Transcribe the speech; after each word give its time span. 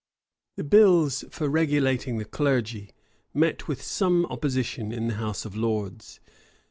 The 0.55 0.63
bills 0.63 1.25
for 1.29 1.47
regulating 1.47 2.17
the 2.17 2.25
clergy 2.25 2.89
met 3.35 3.67
with 3.67 3.83
some 3.83 4.25
opposition 4.31 4.91
in 4.91 5.05
the 5.05 5.13
house 5.13 5.45
of 5.45 5.55
lords. 5.55 6.19